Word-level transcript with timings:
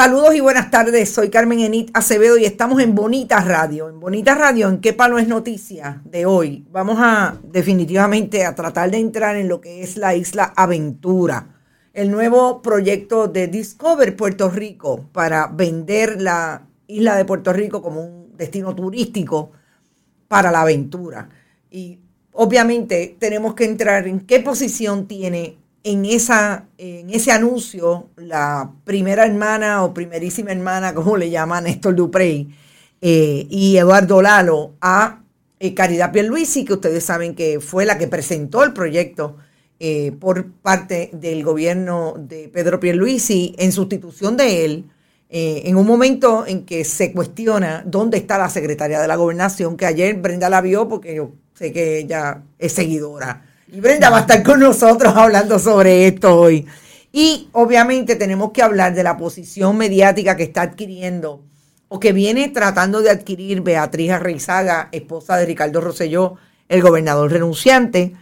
Saludos 0.00 0.34
y 0.34 0.40
buenas 0.40 0.70
tardes, 0.70 1.10
soy 1.10 1.28
Carmen 1.28 1.60
Enit 1.60 1.90
Acevedo 1.92 2.38
y 2.38 2.46
estamos 2.46 2.80
en 2.80 2.94
Bonita 2.94 3.38
Radio. 3.42 3.90
En 3.90 4.00
Bonita 4.00 4.34
Radio, 4.34 4.70
¿en 4.70 4.80
qué 4.80 4.94
palo 4.94 5.18
es 5.18 5.28
noticia 5.28 6.00
de 6.06 6.24
hoy? 6.24 6.66
Vamos 6.70 6.96
a 7.00 7.36
definitivamente 7.42 8.46
a 8.46 8.54
tratar 8.54 8.90
de 8.90 8.96
entrar 8.96 9.36
en 9.36 9.46
lo 9.46 9.60
que 9.60 9.82
es 9.82 9.98
la 9.98 10.14
isla 10.14 10.54
Aventura, 10.56 11.48
el 11.92 12.10
nuevo 12.10 12.62
proyecto 12.62 13.28
de 13.28 13.48
Discover 13.48 14.16
Puerto 14.16 14.48
Rico 14.48 15.04
para 15.12 15.48
vender 15.48 16.22
la 16.22 16.62
isla 16.86 17.16
de 17.16 17.26
Puerto 17.26 17.52
Rico 17.52 17.82
como 17.82 18.00
un 18.00 18.38
destino 18.38 18.74
turístico 18.74 19.52
para 20.28 20.50
la 20.50 20.62
aventura. 20.62 21.28
Y 21.70 21.98
obviamente 22.32 23.18
tenemos 23.18 23.52
que 23.52 23.66
entrar 23.66 24.08
en 24.08 24.20
qué 24.20 24.40
posición 24.40 25.06
tiene 25.06 25.58
en, 25.82 26.04
esa, 26.04 26.66
en 26.78 27.10
ese 27.10 27.32
anuncio, 27.32 28.08
la 28.16 28.72
primera 28.84 29.24
hermana 29.24 29.84
o 29.84 29.94
primerísima 29.94 30.52
hermana, 30.52 30.94
como 30.94 31.16
le 31.16 31.30
llaman 31.30 31.64
Néstor 31.64 31.94
Duprey, 31.94 32.48
eh, 33.00 33.46
y 33.48 33.76
Eduardo 33.78 34.20
Lalo 34.20 34.74
a 34.80 35.22
eh, 35.58 35.74
Caridad 35.74 36.12
Pierluisi, 36.12 36.64
que 36.64 36.74
ustedes 36.74 37.04
saben 37.04 37.34
que 37.34 37.60
fue 37.60 37.86
la 37.86 37.96
que 37.96 38.08
presentó 38.08 38.62
el 38.62 38.72
proyecto 38.72 39.36
eh, 39.78 40.12
por 40.12 40.50
parte 40.52 41.08
del 41.14 41.42
gobierno 41.42 42.14
de 42.18 42.48
Pedro 42.48 42.78
Pierluisi 42.78 43.54
en 43.58 43.72
sustitución 43.72 44.36
de 44.36 44.64
él, 44.64 44.90
en 45.32 45.76
un 45.76 45.86
momento 45.86 46.44
en 46.44 46.64
que 46.66 46.84
se 46.84 47.12
cuestiona 47.12 47.84
dónde 47.86 48.16
está 48.16 48.36
la 48.36 48.50
secretaria 48.50 49.00
de 49.00 49.06
la 49.06 49.14
gobernación, 49.14 49.76
que 49.76 49.86
ayer 49.86 50.16
Brenda 50.16 50.50
la 50.50 50.60
vio 50.60 50.88
porque 50.88 51.14
yo 51.14 51.30
sé 51.54 51.72
que 51.72 51.98
ella 51.98 52.42
es 52.58 52.72
seguidora 52.72 53.49
y 53.72 53.80
Brenda 53.80 54.10
va 54.10 54.18
a 54.18 54.20
estar 54.20 54.42
con 54.42 54.60
nosotros 54.60 55.14
hablando 55.16 55.58
sobre 55.58 56.06
esto 56.06 56.36
hoy. 56.36 56.66
Y 57.12 57.48
obviamente 57.52 58.16
tenemos 58.16 58.50
que 58.52 58.62
hablar 58.62 58.94
de 58.94 59.02
la 59.02 59.16
posición 59.16 59.76
mediática 59.76 60.36
que 60.36 60.44
está 60.44 60.62
adquiriendo 60.62 61.42
o 61.88 62.00
que 62.00 62.12
viene 62.12 62.48
tratando 62.48 63.00
de 63.00 63.10
adquirir 63.10 63.62
Beatriz 63.62 64.10
Arreizaga, 64.12 64.88
esposa 64.92 65.36
de 65.36 65.46
Ricardo 65.46 65.80
Rosselló, 65.80 66.36
el 66.68 66.82
gobernador 66.82 67.32
renunciante, 67.32 68.14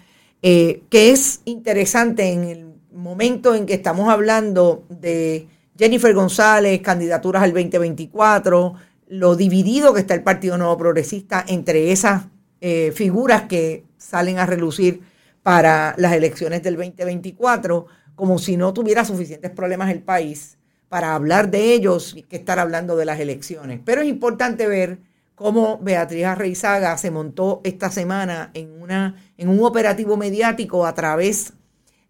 eh, 0.42 0.82
que 0.88 1.10
es 1.10 1.40
interesante 1.44 2.32
en 2.32 2.44
el 2.44 2.74
momento 2.92 3.54
en 3.54 3.66
que 3.66 3.74
estamos 3.74 4.08
hablando 4.08 4.84
de 4.88 5.48
Jennifer 5.78 6.14
González, 6.14 6.80
candidaturas 6.80 7.42
al 7.42 7.52
2024, 7.52 8.74
lo 9.08 9.36
dividido 9.36 9.92
que 9.92 10.00
está 10.00 10.14
el 10.14 10.22
Partido 10.22 10.56
Nuevo 10.56 10.78
Progresista 10.78 11.44
entre 11.46 11.92
esas 11.92 12.24
eh, 12.60 12.92
figuras 12.94 13.42
que 13.42 13.84
salen 13.98 14.38
a 14.38 14.46
relucir 14.46 15.02
para 15.48 15.94
las 15.96 16.12
elecciones 16.12 16.62
del 16.62 16.76
2024, 16.76 17.86
como 18.14 18.38
si 18.38 18.58
no 18.58 18.74
tuviera 18.74 19.06
suficientes 19.06 19.50
problemas 19.50 19.90
el 19.90 20.02
país 20.02 20.58
para 20.90 21.14
hablar 21.14 21.50
de 21.50 21.72
ellos 21.72 22.12
y 22.14 22.24
que 22.24 22.36
estar 22.36 22.58
hablando 22.58 22.98
de 22.98 23.06
las 23.06 23.18
elecciones. 23.18 23.80
Pero 23.82 24.02
es 24.02 24.08
importante 24.08 24.66
ver 24.66 24.98
cómo 25.34 25.78
Beatriz 25.78 26.26
Arreizaga 26.26 26.98
se 26.98 27.10
montó 27.10 27.62
esta 27.64 27.90
semana 27.90 28.50
en, 28.52 28.78
una, 28.78 29.16
en 29.38 29.48
un 29.48 29.64
operativo 29.64 30.18
mediático 30.18 30.84
a 30.84 30.94
través 30.94 31.54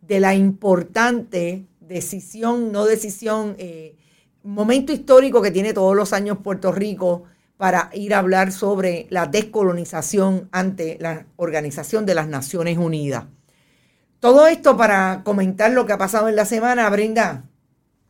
de 0.00 0.19
la 0.19 0.35
importante 0.35 1.64
decisión, 1.79 2.73
no 2.73 2.87
decisión, 2.87 3.55
eh, 3.58 3.94
momento 4.43 4.93
histórico 4.93 5.40
que 5.43 5.52
tiene 5.52 5.73
todos 5.73 5.94
los 5.94 6.12
años 6.12 6.38
Puerto 6.43 6.73
Rico 6.73 7.23
para 7.58 7.90
ir 7.93 8.14
a 8.14 8.20
hablar 8.20 8.52
sobre 8.52 9.06
la 9.10 9.26
descolonización 9.26 10.49
ante 10.52 10.96
la 11.00 11.26
Organización 11.37 12.06
de 12.06 12.14
las 12.14 12.28
Naciones 12.28 12.78
Unidas. 12.78 13.25
Todo 14.20 14.46
esto 14.46 14.76
para 14.76 15.22
comentar 15.25 15.72
lo 15.72 15.84
que 15.84 15.93
ha 15.93 15.99
pasado 15.99 16.28
en 16.28 16.37
la 16.37 16.44
semana, 16.44 16.88
Brenda. 16.88 17.44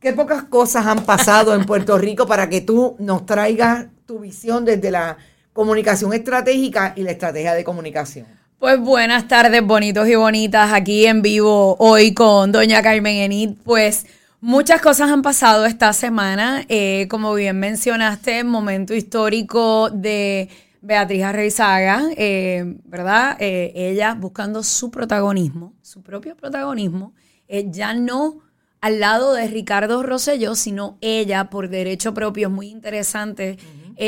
Qué 0.01 0.13
pocas 0.13 0.45
cosas 0.45 0.87
han 0.87 1.05
pasado 1.05 1.55
en 1.55 1.65
Puerto 1.65 1.99
Rico 1.99 2.27
para 2.27 2.49
que 2.49 2.61
tú 2.61 2.95
nos 2.99 3.27
traigas 3.27 3.87
tu 4.07 4.21
visión 4.21 4.65
desde 4.65 4.91
la 4.91 5.17
comunicación 5.55 6.13
estratégica 6.13 6.93
y 6.95 7.03
la 7.03 7.11
estrategia 7.11 7.55
de 7.55 7.65
comunicación. 7.65 8.27
Pues 8.59 8.79
buenas 8.79 9.29
tardes, 9.29 9.63
bonitos 9.65 10.09
y 10.09 10.15
bonitas, 10.15 10.73
aquí 10.73 11.07
en 11.07 11.23
vivo 11.23 11.77
hoy 11.79 12.13
con 12.13 12.53
doña 12.53 12.83
Carmen 12.83 13.17
Enid. 13.17 13.51
Pues 13.65 14.07
muchas 14.41 14.81
cosas 14.81 15.11
han 15.11 15.23
pasado 15.23 15.67
esta 15.67 15.93
semana. 15.93 16.65
Eh, 16.69 17.07
como 17.09 17.35
bien 17.35 17.59
mencionaste, 17.59 18.45
momento 18.45 18.95
histórico 18.95 19.91
de 19.91 20.49
Beatriz 20.81 21.23
Arreizaga, 21.25 22.03
eh, 22.17 22.77
¿verdad? 22.85 23.37
Eh, 23.41 23.73
ella 23.75 24.15
buscando 24.15 24.63
su 24.63 24.91
protagonismo, 24.91 25.75
su 25.83 26.03
propio 26.03 26.37
protagonismo, 26.37 27.15
ya 27.49 27.95
no 27.95 28.41
al 28.81 29.01
lado 29.01 29.33
de 29.33 29.49
Ricardo 29.49 30.03
Rosselló, 30.03 30.55
sino 30.55 30.99
ella 31.01 31.51
por 31.51 31.69
derecho 31.69 32.15
propio. 32.15 32.49
Es 32.49 32.55
muy 32.55 32.69
interesante 32.69 33.59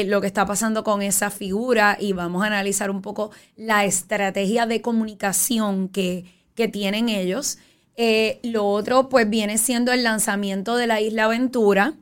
lo 0.07 0.21
que 0.21 0.29
está 0.29 0.47
pasando 0.47 0.85
con 0.85 1.03
esa 1.03 1.31
figura 1.31 1.97
y 1.99 2.13
vamos 2.13 2.45
a 2.45 2.47
analizar 2.47 2.91
un 2.91 3.03
poco 3.03 3.33
la 3.57 3.85
estrategia 3.85 4.67
de 4.67 4.81
comunicación 4.81 5.89
que, 5.89 6.27
que 6.55 6.69
tienen 6.69 7.09
ellos. 7.09 7.59
Eh, 7.97 8.41
lo 8.43 8.67
otro, 8.67 9.09
pues, 9.09 9.29
viene 9.29 9.59
siendo 9.59 9.93
el 9.93 10.03
lanzamiento 10.03 10.77
de 10.77 10.87
la 10.87 11.01
Isla 11.01 11.25
Aventura, 11.25 11.95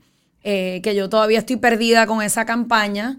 eh, 0.44 0.80
que 0.82 0.94
yo 0.94 1.08
todavía 1.08 1.40
estoy 1.40 1.56
perdida 1.56 2.06
con 2.06 2.22
esa 2.22 2.46
campaña. 2.46 3.18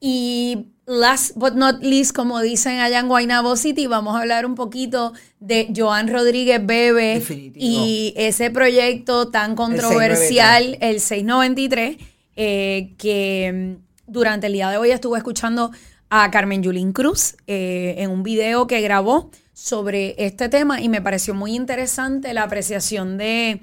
Y 0.00 0.66
last 0.86 1.32
but 1.36 1.54
not 1.54 1.82
least, 1.82 2.14
como 2.14 2.40
dicen 2.40 2.78
allá 2.78 3.00
en 3.00 3.08
Guaynabo 3.08 3.56
City, 3.56 3.86
vamos 3.86 4.16
a 4.16 4.20
hablar 4.20 4.46
un 4.46 4.54
poquito 4.54 5.12
de 5.40 5.72
Joan 5.76 6.08
Rodríguez 6.08 6.64
Bebe 6.64 7.22
y 7.54 8.14
ese 8.16 8.50
proyecto 8.50 9.28
tan 9.28 9.56
controversial, 9.56 10.78
el 10.80 11.00
693, 11.00 11.96
eh, 12.36 12.94
que 12.98 13.76
mm, 13.76 14.12
durante 14.12 14.46
el 14.46 14.52
día 14.52 14.70
de 14.70 14.76
hoy 14.76 14.90
estuve 14.90 15.18
escuchando 15.18 15.72
a 16.08 16.30
Carmen 16.30 16.62
Yulín 16.62 16.92
Cruz 16.92 17.36
eh, 17.46 17.96
en 17.98 18.10
un 18.10 18.22
video 18.22 18.66
que 18.66 18.80
grabó 18.80 19.30
sobre 19.56 20.14
este 20.22 20.50
tema 20.50 20.82
y 20.82 20.90
me 20.90 21.00
pareció 21.00 21.32
muy 21.34 21.54
interesante 21.56 22.34
la 22.34 22.42
apreciación 22.42 23.16
de, 23.16 23.62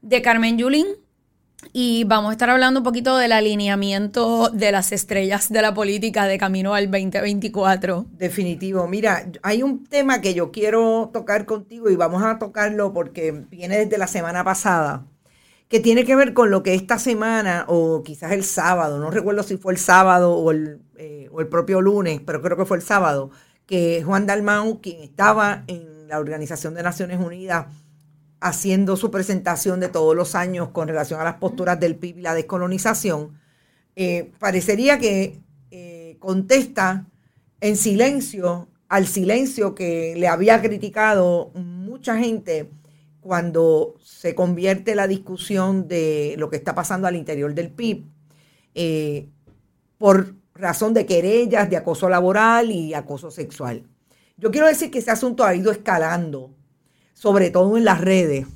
de 0.00 0.22
Carmen 0.22 0.56
Yulín 0.56 0.86
y 1.74 2.04
vamos 2.04 2.30
a 2.30 2.32
estar 2.32 2.48
hablando 2.48 2.80
un 2.80 2.84
poquito 2.84 3.18
del 3.18 3.30
alineamiento 3.30 4.48
de 4.48 4.72
las 4.72 4.90
estrellas 4.90 5.52
de 5.52 5.60
la 5.60 5.74
política 5.74 6.26
de 6.26 6.38
camino 6.38 6.72
al 6.72 6.90
2024. 6.90 8.06
Definitivo. 8.12 8.88
Mira, 8.88 9.30
hay 9.42 9.62
un 9.62 9.84
tema 9.84 10.22
que 10.22 10.32
yo 10.32 10.50
quiero 10.50 11.10
tocar 11.12 11.44
contigo 11.44 11.90
y 11.90 11.96
vamos 11.96 12.22
a 12.22 12.38
tocarlo 12.38 12.94
porque 12.94 13.30
viene 13.50 13.76
desde 13.76 13.98
la 13.98 14.06
semana 14.06 14.44
pasada, 14.44 15.04
que 15.68 15.78
tiene 15.78 16.06
que 16.06 16.16
ver 16.16 16.32
con 16.32 16.50
lo 16.50 16.62
que 16.62 16.72
esta 16.72 16.98
semana 16.98 17.66
o 17.68 18.02
quizás 18.02 18.32
el 18.32 18.44
sábado, 18.44 18.98
no 18.98 19.10
recuerdo 19.10 19.42
si 19.42 19.58
fue 19.58 19.74
el 19.74 19.78
sábado 19.78 20.34
o 20.34 20.50
el, 20.52 20.80
eh, 20.96 21.28
o 21.32 21.42
el 21.42 21.48
propio 21.48 21.82
lunes, 21.82 22.22
pero 22.24 22.40
creo 22.40 22.56
que 22.56 22.64
fue 22.64 22.78
el 22.78 22.82
sábado, 22.82 23.30
que 23.66 24.02
Juan 24.04 24.26
Dalmau, 24.26 24.80
quien 24.80 25.02
estaba 25.02 25.64
en 25.66 26.08
la 26.08 26.18
Organización 26.18 26.74
de 26.74 26.82
Naciones 26.82 27.18
Unidas, 27.18 27.66
haciendo 28.40 28.96
su 28.96 29.10
presentación 29.10 29.80
de 29.80 29.88
todos 29.88 30.14
los 30.14 30.34
años 30.34 30.68
con 30.68 30.88
relación 30.88 31.20
a 31.20 31.24
las 31.24 31.36
posturas 31.36 31.80
del 31.80 31.96
PIB 31.96 32.18
y 32.18 32.22
la 32.22 32.34
descolonización, 32.34 33.38
eh, 33.96 34.32
parecería 34.38 34.98
que 34.98 35.40
eh, 35.70 36.16
contesta 36.18 37.06
en 37.60 37.76
silencio 37.76 38.68
al 38.88 39.06
silencio 39.06 39.74
que 39.74 40.14
le 40.16 40.28
había 40.28 40.60
criticado 40.60 41.50
mucha 41.54 42.16
gente 42.18 42.70
cuando 43.20 43.96
se 44.02 44.34
convierte 44.34 44.94
la 44.94 45.06
discusión 45.08 45.88
de 45.88 46.34
lo 46.38 46.50
que 46.50 46.56
está 46.56 46.74
pasando 46.74 47.08
al 47.08 47.16
interior 47.16 47.54
del 47.54 47.70
PIB 47.70 48.04
eh, 48.74 49.28
por 49.98 50.34
razón 50.54 50.94
de 50.94 51.06
querellas, 51.06 51.68
de 51.68 51.76
acoso 51.76 52.08
laboral 52.08 52.70
y 52.70 52.94
acoso 52.94 53.30
sexual. 53.30 53.84
Yo 54.36 54.50
quiero 54.50 54.66
decir 54.66 54.90
que 54.90 54.98
ese 54.98 55.10
asunto 55.10 55.44
ha 55.44 55.54
ido 55.54 55.70
escalando 55.70 56.54
sobre 57.14 57.50
todo 57.50 57.76
en 57.78 57.84
las 57.84 58.00
redes. 58.00 58.46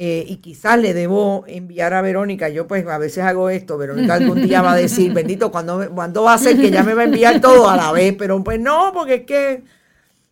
Eh, 0.00 0.24
y 0.28 0.36
quizás 0.36 0.78
le 0.78 0.94
debo 0.94 1.44
enviar 1.48 1.92
a 1.92 2.00
Verónica, 2.00 2.48
yo 2.48 2.68
pues 2.68 2.86
a 2.86 2.98
veces 2.98 3.24
hago 3.24 3.50
esto, 3.50 3.76
Verónica 3.76 4.14
algún 4.14 4.40
día 4.42 4.62
va 4.62 4.72
a 4.72 4.76
decir, 4.76 5.12
bendito, 5.12 5.50
¿cuándo, 5.50 5.90
¿cuándo 5.92 6.22
va 6.22 6.34
a 6.34 6.38
ser 6.38 6.56
que 6.56 6.70
ya 6.70 6.84
me 6.84 6.94
va 6.94 7.02
a 7.02 7.06
enviar 7.06 7.40
todo 7.40 7.68
a 7.68 7.76
la 7.76 7.90
vez? 7.90 8.14
Pero 8.16 8.42
pues 8.44 8.60
no, 8.60 8.92
porque 8.94 9.14
es 9.14 9.24
que 9.24 9.64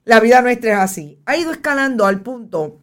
la 0.05 0.21
vida 0.21 0.41
nuestra 0.41 0.73
es 0.73 0.79
así. 0.79 1.19
Ha 1.27 1.37
ido 1.37 1.51
escalando 1.51 2.07
al 2.07 2.21
punto 2.23 2.79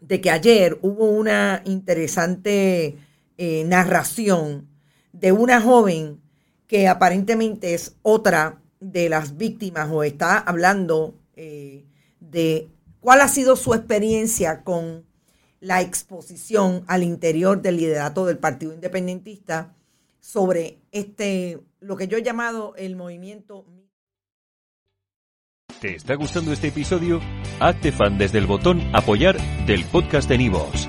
de 0.00 0.22
que 0.22 0.30
ayer 0.30 0.78
hubo 0.80 1.10
una 1.10 1.60
interesante 1.66 2.96
eh, 3.36 3.64
narración 3.66 4.66
de 5.12 5.32
una 5.32 5.60
joven 5.60 6.22
que 6.68 6.86
aparentemente 6.86 7.74
es 7.74 7.96
otra 8.02 8.60
de 8.78 9.08
las 9.08 9.36
víctimas 9.36 9.88
o 9.90 10.04
está 10.04 10.38
hablando 10.38 11.16
eh, 11.34 11.84
de 12.20 12.68
¿Cuál 13.00 13.20
ha 13.20 13.28
sido 13.28 13.56
su 13.56 13.74
experiencia 13.74 14.64
con 14.64 15.04
la 15.60 15.80
exposición 15.80 16.84
al 16.86 17.02
interior 17.02 17.62
del 17.62 17.76
liderato 17.76 18.26
del 18.26 18.38
Partido 18.38 18.74
Independentista 18.74 19.74
sobre 20.20 20.78
este, 20.92 21.60
lo 21.80 21.96
que 21.96 22.08
yo 22.08 22.18
he 22.18 22.22
llamado 22.22 22.74
el 22.76 22.96
movimiento? 22.96 23.64
¿Te 25.80 25.94
está 25.94 26.16
gustando 26.16 26.52
este 26.52 26.68
episodio? 26.68 27.20
Hazte 27.60 27.92
fan 27.92 28.18
desde 28.18 28.38
el 28.38 28.46
botón 28.46 28.82
apoyar 28.94 29.38
del 29.64 29.84
podcast 29.84 30.28
de 30.28 30.38
Nivos. 30.38 30.88